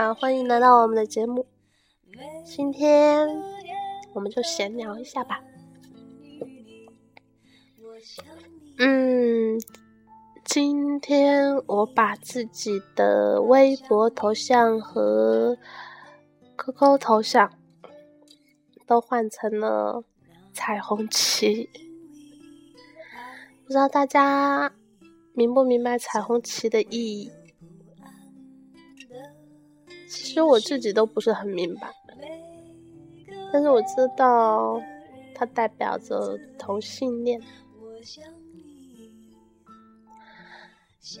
[0.00, 1.46] 家好，嗯，好，欢迎来到我们的节目。
[2.46, 3.28] 今天
[4.14, 5.42] 我们就闲聊一下吧。
[8.78, 9.60] 嗯，
[10.46, 15.58] 今天我把自己的微博头像和
[16.56, 17.52] QQ 头像
[18.86, 20.02] 都换成了
[20.54, 21.68] 彩虹旗，
[23.66, 24.72] 不知道大家
[25.34, 27.30] 明不明白彩虹旗的意义？
[30.10, 31.94] 其实我自己都不是很明白，
[33.52, 34.82] 但是我知道
[35.34, 37.40] 它代表着同性恋。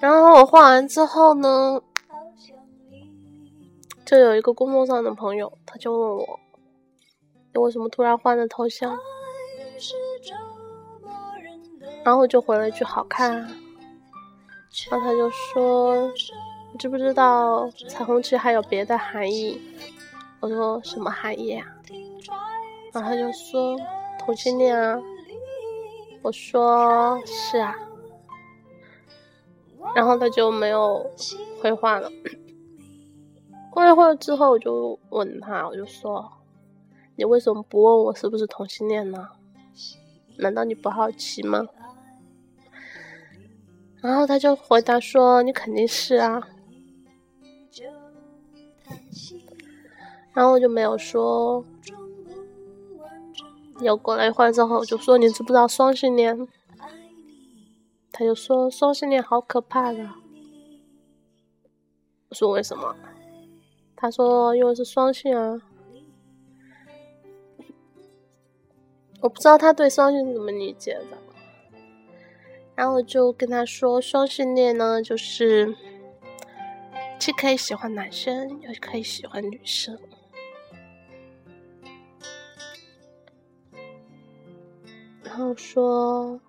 [0.00, 1.80] 然后我画完之后呢，
[4.04, 6.40] 就有一个工作上的朋友，他就问我
[7.54, 8.98] ：“你为什么突然换了头像？”
[12.04, 13.48] 然后我就回了一句：“好看。”啊。”
[14.90, 16.12] 然后他就说
[16.74, 19.60] ：“你知不知道彩虹旗还有别的含义？”
[20.40, 21.64] 我说：“什么含义啊？”
[22.92, 23.78] 然后他就说
[24.18, 25.00] ：“同性恋啊。”
[26.20, 27.76] 我说：“是啊。”
[29.94, 31.08] 然后他就没有
[31.62, 32.10] 回话了。
[33.70, 36.28] 过一会儿之后，我就问他，我就说
[37.14, 39.28] ：“你为什么不问我是不是同性恋呢？
[40.38, 41.64] 难道你不好奇吗？”
[44.02, 46.42] 然后他就回答说：“你肯定是啊。”
[50.34, 51.64] 然后我就没有说。
[53.80, 56.46] 又过了一会儿之后，我就说：“你知不知道双性恋？”
[58.12, 60.08] 他就说双性恋好可怕的。
[62.28, 62.94] 我说为什么？
[63.96, 65.60] 他说因为是双性啊。
[69.22, 71.18] 我不知道他对双性怎么理解的。
[72.76, 75.74] 然后我就跟他说，双性恋呢，就是
[77.18, 79.98] 既可以喜欢男生，又可以喜欢女生。
[85.36, 86.40] 然后说。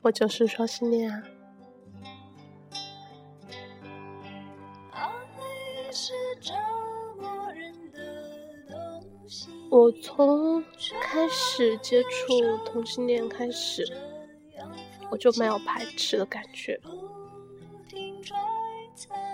[0.00, 1.22] 我就是双性恋啊！
[9.68, 10.62] 我从
[11.02, 13.84] 开始接触同性恋开始，
[15.10, 16.80] 我就没有排斥的感觉，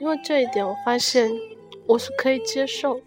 [0.00, 1.30] 因为这一点我发现
[1.86, 2.98] 我是可以接受，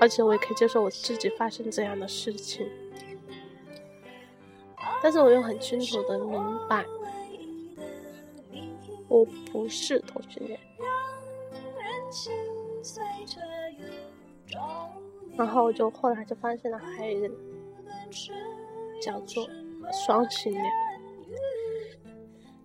[0.00, 2.66] 而且我也可以接受我自己发生这样的事情。
[5.02, 6.84] 但是我又很清楚的明白，
[9.08, 10.60] 我不是同性恋。
[15.36, 17.34] 然后我就后来就发现了还有一个
[19.00, 19.48] 叫做
[20.06, 20.64] 双性恋。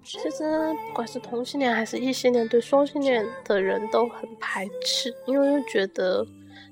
[0.03, 0.43] 其实
[0.87, 6.25] 不管是同性恋还是异性恋，对双性恋的人都很排斥，因为又觉得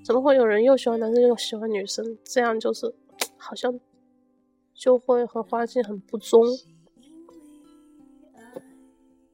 [0.05, 2.93] 怎么会有人又喜欢男生又喜欢女生，这样就是
[3.35, 3.79] 好像。
[4.75, 6.45] 就会和环境很不忠。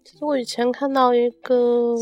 [0.03, 1.95] 其实我以前看到一个，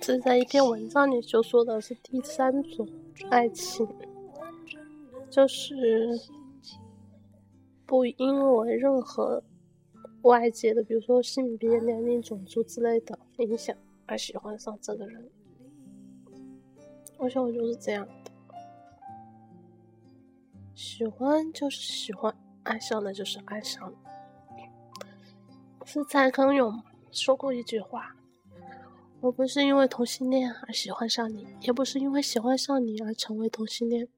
[0.00, 2.88] 是在一篇文章里就说的是第三种
[3.30, 3.86] 爱情，
[5.28, 6.18] 就是
[7.86, 9.42] 不因为任何
[10.22, 13.76] 外界的，比如说性别、年龄、种族之类的影响
[14.06, 15.28] 而喜欢上这个人。
[17.18, 18.06] 我想我就是这样。
[20.82, 23.98] 喜欢就是喜欢，爱上了就是爱上了。
[25.84, 26.82] 是蔡康永
[27.12, 28.16] 说过一句话
[29.20, 34.08] ：“我不是因为同性恋而喜欢上你，也不是因为喜欢上你而成为同性恋，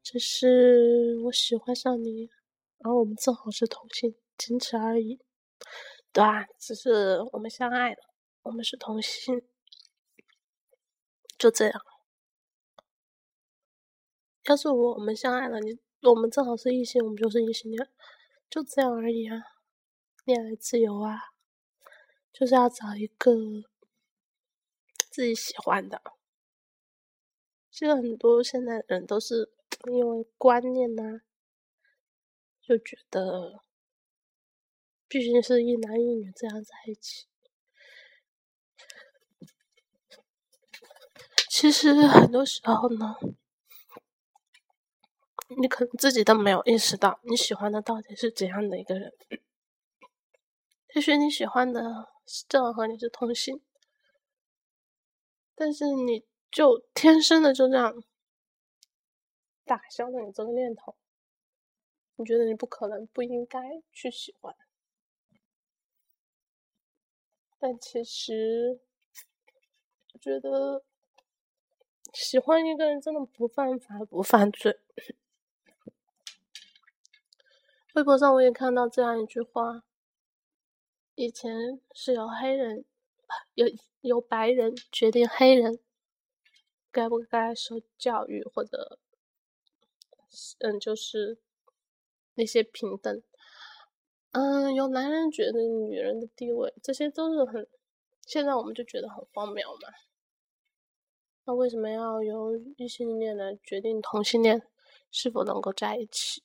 [0.00, 2.30] 只是我喜欢上你，
[2.78, 5.18] 而我们正好是同性，仅此而已。”
[6.12, 7.96] 对啊，只是我们相爱了，
[8.42, 9.42] 我们是同性，
[11.36, 11.82] 就这样。
[14.44, 17.88] 要是我们相爱了，你我们正好是异性，我们就是异性恋，
[18.50, 19.42] 就这样而已啊。
[20.26, 21.18] 恋爱自由啊，
[22.30, 23.32] 就是要找一个
[25.10, 26.02] 自己喜欢的。
[27.70, 29.50] 其实很多现在人都是
[29.90, 31.22] 因为观念呐，
[32.60, 33.62] 就觉得
[35.08, 37.26] 必须是一男一女这样在一起。
[41.48, 43.16] 其实很多时候呢。
[45.58, 49.12] 你可能自己都没有意识到你喜欢的到底是怎样的一个人。
[50.94, 52.08] 也许你喜欢的
[52.48, 53.60] 正好和你是同性，
[55.54, 58.02] 但是你就天生的就这样
[59.64, 60.94] 打消了你这个念头。
[62.16, 63.58] 你觉得你不可能、不应该
[63.90, 64.54] 去喜欢，
[67.58, 68.80] 但其实，
[70.12, 70.84] 我觉得
[72.12, 74.78] 喜欢一个人真的不犯法不犯罪。
[77.94, 79.84] 微博上我也看到这样一句话：
[81.14, 82.84] 以前是由黑人，
[83.54, 83.68] 由
[84.00, 85.78] 由白人决定黑人
[86.90, 88.98] 该不该受教育，或者，
[90.58, 91.38] 嗯，就是
[92.34, 93.22] 那些平等。
[94.32, 97.64] 嗯，有男人觉得女人的地位，这些都是很，
[98.26, 99.88] 现在我们就觉得很荒谬嘛。
[101.44, 104.66] 那为什么要由异性恋来决定同性恋
[105.12, 106.42] 是否能够在一起？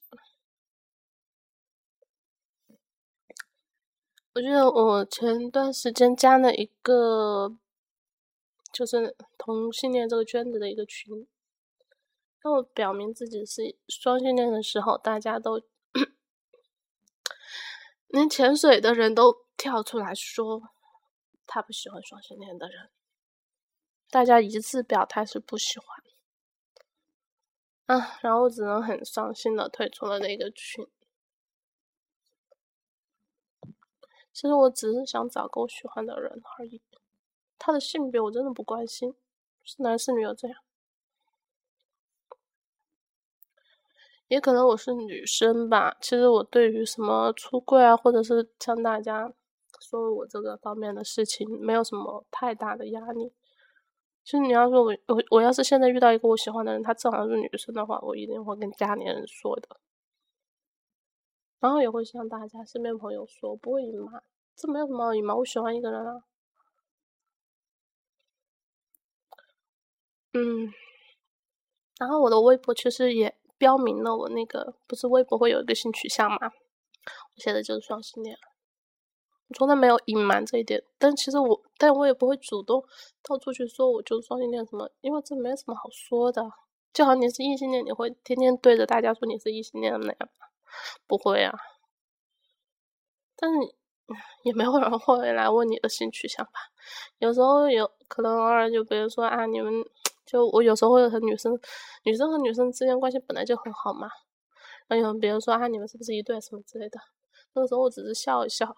[4.33, 7.57] 我觉得我前段时间加了一个，
[8.71, 11.27] 就是同性恋这个圈子的一个群，
[12.41, 15.61] 当我表明自己是双性恋的时候，大家都。
[18.07, 20.63] 连潜水的人都跳出来说，
[21.45, 22.89] 他不喜欢双性恋的人。
[24.09, 25.75] 大家一致表态是不喜
[27.85, 27.99] 欢。
[27.99, 30.87] 啊，然后我只能很伤心的退出了那个群。
[34.39, 36.81] 其实我只是想找个我喜欢的人而已，
[37.57, 39.13] 他的性别我真的不关心，
[39.65, 40.57] 是男是女又这样。
[44.30, 49.30] 也可能我是女生吧，其实我对于什么出柜啊，或者是像大家
[49.81, 53.33] 说我这个方面的事情，没有什么太大的压力。
[54.24, 59.68] 其实你要说我我我要是现在遇到一个我喜欢的人，他正好是女生的话，我一定会跟家里人说的，
[61.59, 64.23] 然后也会向大家身边朋友说，不会隐瞒，
[64.56, 66.23] 这没有什么隐瞒，我喜欢一个人啊。
[70.33, 70.71] 嗯，
[71.97, 73.35] 然后我的微博其实也。
[73.59, 76.38] 标明了我那个不是微博会有一个性取向吗？
[76.39, 78.38] 我写的就是双性恋，
[79.50, 80.81] 我从来没有隐瞒这一点。
[80.97, 82.81] 但其实我，但我也不会主动
[83.21, 86.50] 到处去说我就是双性恋什么，因为这没什么好说的。
[86.94, 90.29] 就好你是异性恋，你会天天对着大家说你是异性恋那样？
[91.07, 91.57] 不会啊。
[93.36, 93.57] 但是
[94.44, 96.51] 也没有人会来问你的性取向吧？
[97.19, 99.71] 有时候有可能偶尔就比如说啊，你们。
[100.25, 101.60] 就我有时候会和女生，
[102.04, 104.07] 女生和女生之间关系本来就很好嘛。
[104.88, 107.00] 然后比如说啊，你们是不是一对什么之类的？
[107.54, 108.75] 那个时候我只是笑一笑，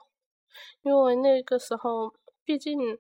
[0.82, 2.16] 因为那个时候
[2.46, 2.98] 毕竟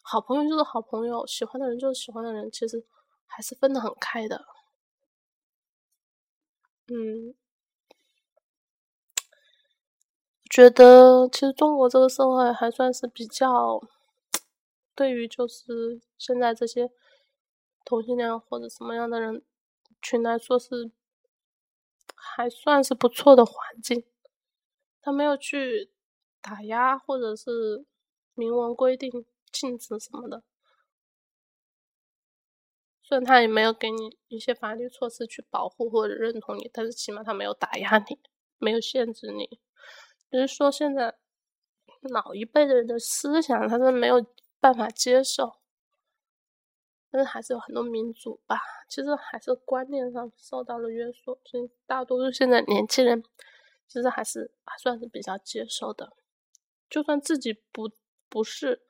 [0.00, 2.82] 好朋友就是好朋友，喜欢的人就是喜欢的人，其实
[3.26, 4.42] 还是分得很开的。
[6.88, 7.34] 嗯，
[10.60, 13.80] 觉得其实中国这个社会还算是比较，
[14.94, 16.90] 对于就是现在这些。
[17.82, 19.42] 同性恋或者什么样的人
[20.02, 20.92] 群来说是
[22.14, 24.04] 还算是不错的环境，
[25.00, 25.90] 他没有去
[26.42, 27.86] 打压或者是
[28.34, 30.44] 明文规定禁止什么的，
[33.02, 38.20] 虽然他也没有给你一些法律措施去保护或者认同你，但是起码他没有打压你，
[38.58, 39.58] 没有限制你。
[40.30, 41.16] 只是说现在
[42.02, 44.24] 老一辈的人的思想，他是没有
[44.60, 45.56] 办法接受。
[47.12, 48.56] 但是还是有很多民族吧，
[48.88, 53.20] 其实还是观念上受到了约束，所以大多数现在年轻人
[53.88, 56.12] 其实还是还算是比较接受的，
[56.88, 57.90] 就算自己不
[58.28, 58.82] 不是，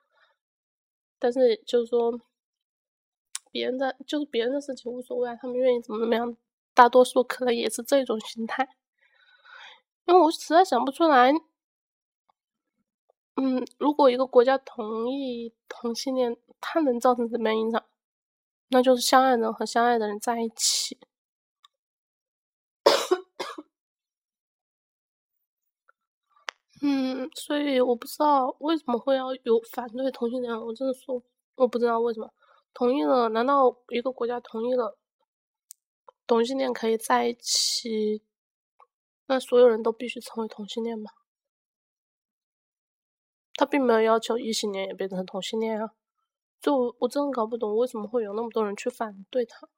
[1.19, 2.21] 但是就是说
[3.51, 6.37] 别人的就是别人的事情无所谓，他们愿意怎么怎么样，
[6.75, 8.69] 大多数可能也是这种心态，
[10.11, 11.31] 因为我实在想不出来，
[13.37, 17.81] 嗯，如果一个国家同意同性恋，它能造成什么样影响？
[18.71, 20.99] 那就是相爱的人和相爱的人在一起。
[26.83, 31.23] 嗯，所以我不知道为什么会要有反对同性恋，我真的说
[31.55, 32.29] 我不知道为什么
[32.75, 33.29] 同意了？
[33.29, 34.99] 难道一个国家同意了
[36.27, 38.23] 同性恋可以在一起，
[39.31, 41.09] 那所有人都必须成为同性恋吗？
[43.55, 45.95] 他并没有要求异性恋也变成同性恋啊。
[46.61, 49.69] 就我真的搞不懂，为什么会有那么多人去反对他？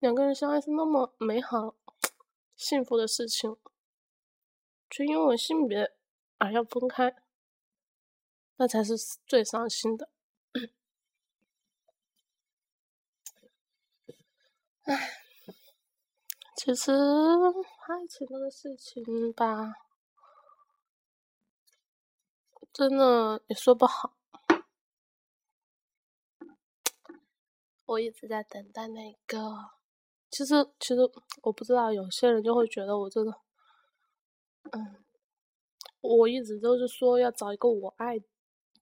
[0.00, 1.76] 两个人相爱是那么美好、
[2.56, 3.56] 幸福的事情，
[4.90, 5.92] 却因为性别
[6.38, 7.14] 而要分开，
[8.56, 10.10] 那才是最伤心的。
[14.82, 15.19] 唉，
[16.62, 19.72] 其实爱情这个事情吧，
[22.70, 24.12] 真的也说不好。
[27.86, 29.70] 我一直在等待那个，
[30.30, 31.00] 其实其实
[31.40, 33.34] 我不知道，有些人就会觉得我这个，
[34.72, 35.02] 嗯，
[36.02, 38.18] 我一直都是说要找一个我爱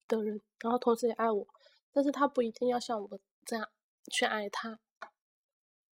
[0.08, 1.46] 的人，然后同时也爱我，
[1.92, 3.68] 但是他不一定要像我这样
[4.10, 4.80] 去爱他。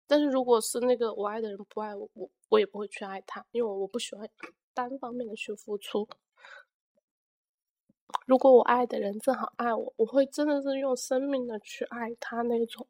[0.10, 4.28] 但是如果是那个我爱的人不爱我，我我也不会去爱他，因为我不喜欢
[4.74, 6.10] 单方面的去付出。
[8.26, 12.88] 如果我爱的人正好爱我，我会真的是用生命的去爱他那种。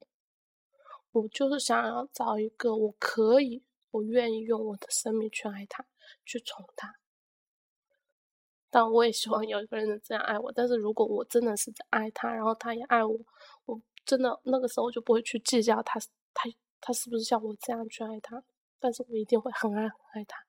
[1.11, 5.85] 我就是想要找一个我可以，我愿意用我的生命去爱他，
[6.23, 6.95] 去宠他。
[8.69, 10.53] 但我也希望有一个人能这样爱我。
[10.53, 13.19] 但是如果我真的是在爱他，然后他也爱我，
[13.65, 15.99] 我真的那个时候就不会去计较他
[16.33, 16.49] 他。
[16.81, 18.43] 他是不是像我这样去爱他？
[18.79, 20.45] 但是我一定会很爱很爱他。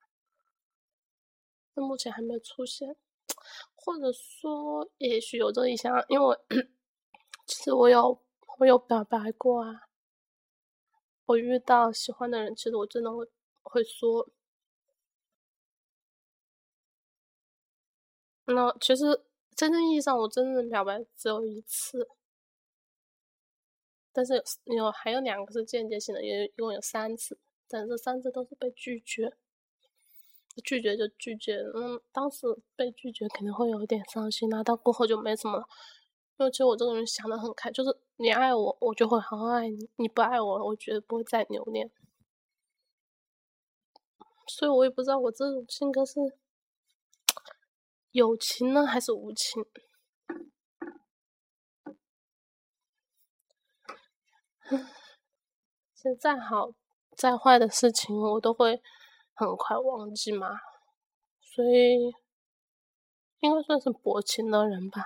[1.75, 2.96] 那目前还没有出现，
[3.75, 6.38] 或者说也许有这一项，因为
[7.46, 8.22] 其实我有
[8.58, 9.88] 我有表白过啊。
[11.26, 13.28] 我遇到喜欢的人，其实我真的会
[13.62, 14.28] 会说。
[18.46, 22.08] 那其实真正意义上，我真正的表白只有一次。
[24.12, 27.38] 但是有还有两个是间接性的，也一共有三次，
[27.68, 29.32] 但这三次都是被拒绝，
[30.64, 31.58] 拒绝就拒绝。
[31.74, 35.66] 嗯，当时被拒绝肯定会有点伤心，那到过后就没什么了。
[36.38, 41.90] 因为其实我这个人想的很开，就是你爱我，我就会好好爱你；你不爱我，我绝对不会再留恋。
[44.48, 46.18] 所以我也不知道我这种性格是
[48.10, 49.64] 有情呢，还是无情。
[55.94, 56.72] 其实再好
[57.16, 58.80] 再坏的事情，我都会
[59.34, 60.60] 很快忘记嘛，
[61.42, 62.14] 所以
[63.40, 65.04] 应该算是薄情的人吧。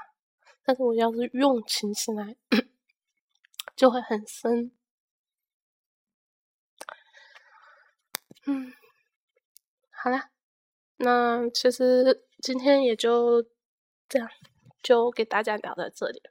[0.65, 2.37] 但是我要是用情起来，
[3.75, 4.71] 就会很深。
[8.47, 8.73] 嗯，
[9.91, 10.31] 好啦，
[10.99, 13.43] 那其实今天也就
[14.09, 14.29] 这样，
[14.81, 16.23] 就给大家聊到这里。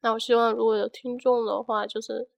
[0.00, 2.28] 那我希望如果有听众的话，就是。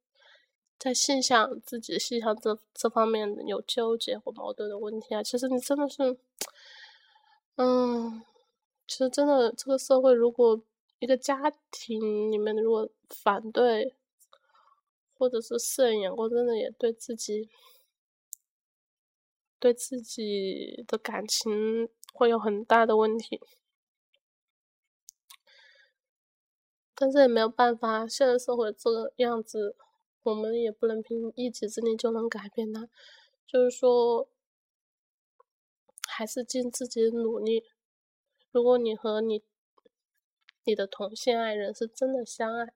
[0.83, 6.19] 在心想自己心想这这方面有纠结或矛盾的问题啊，其实你真的是，
[7.55, 8.21] 嗯，
[8.89, 10.61] 其实真的这个社会，如果
[10.99, 13.95] 一个家庭里面如果反对，
[15.17, 17.49] 或者是摄影眼光，真的也对自己，
[19.61, 23.41] 对自己的感情会有很大的问题，
[26.97, 29.77] 但是也没有办法，现在社会这个样子。
[30.23, 32.89] 我们也不能凭一己之力就能改变它，
[33.47, 34.29] 就是说，
[36.09, 37.65] 还是尽自己的努力。
[38.53, 39.43] 如果你和你
[40.65, 42.73] 你的同性爱人是真的相爱，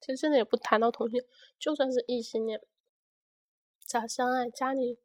[0.00, 1.20] 其实现在也不谈到同性，
[1.58, 2.60] 就算是异性恋，
[3.84, 4.98] 假相爱，家里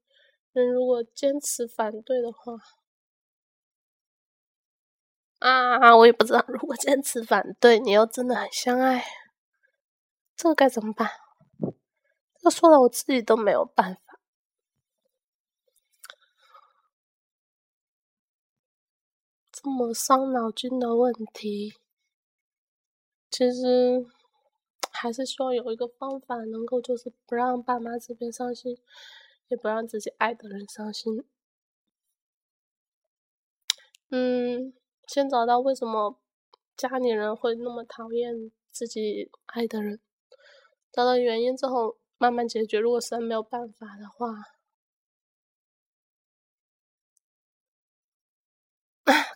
[0.52, 2.54] 人如果坚持反对的话，
[5.40, 9.04] 啊，我也不知道，如果坚持反对，你又真的很相爱，
[10.36, 11.25] 这该怎么办？
[12.46, 14.20] 这说的我自己都没有办法，
[19.52, 21.74] 这么伤脑筋的问题，
[23.32, 24.06] 其实
[24.92, 28.78] 还是希望有一个方法，能够就是不让爸妈这边伤心，
[29.48, 31.26] 也不让自己爱的人伤心。
[34.10, 34.72] 嗯，
[35.08, 36.20] 先找到为什么
[36.78, 40.00] 家里人会那么讨厌自己爱的人，
[40.92, 41.98] 找到原因之后。
[42.18, 42.80] 慢慢解决。
[42.80, 44.28] 如果实在没有办法的话，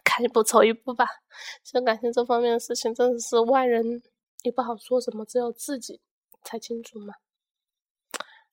[0.04, 1.06] 看一步走一步吧。
[1.64, 4.02] 像感情这方面的事情，真的是外人
[4.44, 6.02] 也不好说什么，只有自己
[6.44, 7.14] 才清楚嘛。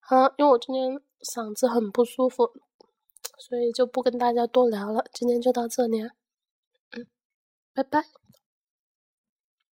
[0.01, 2.53] 好，因为我今天嗓子很不舒服，
[3.39, 5.05] 所以就不跟大家多聊了。
[5.13, 6.03] 今天就到这里，
[6.93, 7.07] 嗯，
[7.75, 8.26] 拜拜。